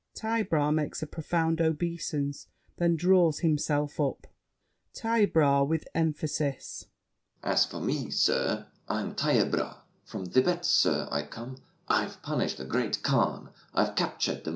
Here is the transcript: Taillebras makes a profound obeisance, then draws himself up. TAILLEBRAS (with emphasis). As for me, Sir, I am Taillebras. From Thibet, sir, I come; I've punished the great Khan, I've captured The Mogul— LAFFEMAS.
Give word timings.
Taillebras 0.15 0.73
makes 0.73 1.03
a 1.03 1.05
profound 1.05 1.61
obeisance, 1.61 2.47
then 2.77 2.95
draws 2.95 3.41
himself 3.41 3.99
up. 3.99 4.25
TAILLEBRAS 4.95 5.67
(with 5.67 5.87
emphasis). 5.93 6.87
As 7.43 7.67
for 7.67 7.79
me, 7.79 8.09
Sir, 8.09 8.65
I 8.87 9.01
am 9.01 9.13
Taillebras. 9.13 9.75
From 10.05 10.25
Thibet, 10.25 10.65
sir, 10.65 11.07
I 11.11 11.21
come; 11.21 11.57
I've 11.87 12.19
punished 12.23 12.57
the 12.57 12.65
great 12.65 13.03
Khan, 13.03 13.51
I've 13.75 13.95
captured 13.95 13.97
The 13.97 14.09
Mogul— 14.09 14.43
LAFFEMAS. 14.43 14.49